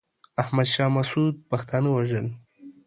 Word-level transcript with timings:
احمد 0.41 0.67
شاه 0.73 0.89
مسعود 0.97 1.33
پښتانه 1.49 1.89
وژل. 1.91 2.27